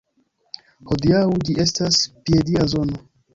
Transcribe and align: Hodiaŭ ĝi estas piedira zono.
Hodiaŭ 0.91 1.19
ĝi 1.49 1.57
estas 1.65 2.01
piedira 2.31 2.67
zono. 2.73 2.99